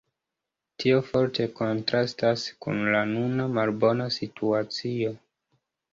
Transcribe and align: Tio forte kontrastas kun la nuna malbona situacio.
Tio 0.83 1.01
forte 1.09 1.45
kontrastas 1.59 2.47
kun 2.67 2.81
la 2.95 3.05
nuna 3.13 3.45
malbona 3.59 4.09
situacio. 4.17 5.13